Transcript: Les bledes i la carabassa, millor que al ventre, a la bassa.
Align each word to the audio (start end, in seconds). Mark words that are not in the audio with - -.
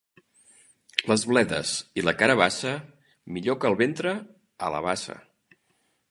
Les 1.09 1.25
bledes 1.31 1.73
i 2.01 2.05
la 2.07 2.13
carabassa, 2.21 2.73
millor 3.35 3.59
que 3.65 3.69
al 3.71 3.77
ventre, 3.83 4.15
a 4.69 4.71
la 4.77 4.81
bassa. 4.87 5.19